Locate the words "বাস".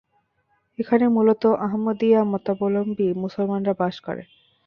3.79-3.95